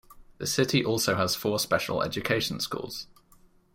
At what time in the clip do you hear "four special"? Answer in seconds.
1.35-2.01